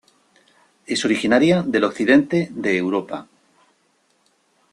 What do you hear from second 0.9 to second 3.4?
originaria del occidente de Europa.